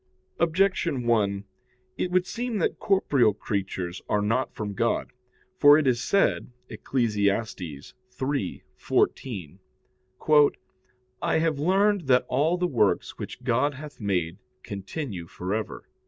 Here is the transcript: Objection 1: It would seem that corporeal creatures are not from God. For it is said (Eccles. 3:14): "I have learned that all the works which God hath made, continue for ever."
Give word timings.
Objection 0.39 1.03
1: 1.05 1.43
It 1.95 2.09
would 2.09 2.25
seem 2.25 2.57
that 2.57 2.79
corporeal 2.79 3.35
creatures 3.35 4.01
are 4.09 4.23
not 4.23 4.51
from 4.51 4.73
God. 4.73 5.13
For 5.59 5.77
it 5.77 5.85
is 5.85 6.01
said 6.03 6.49
(Eccles. 6.71 7.13
3:14): 7.15 9.59
"I 11.21 11.37
have 11.37 11.59
learned 11.59 12.07
that 12.07 12.25
all 12.27 12.57
the 12.57 12.65
works 12.65 13.19
which 13.19 13.43
God 13.43 13.75
hath 13.75 13.99
made, 14.01 14.39
continue 14.63 15.27
for 15.27 15.53
ever." 15.53 15.87